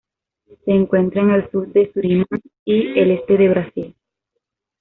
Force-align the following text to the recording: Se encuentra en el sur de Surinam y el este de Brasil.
Se 0.65 0.71
encuentra 0.71 1.21
en 1.21 1.29
el 1.29 1.51
sur 1.51 1.67
de 1.71 1.93
Surinam 1.93 2.25
y 2.65 2.97
el 2.99 3.11
este 3.11 3.37
de 3.37 3.49
Brasil. 3.49 3.95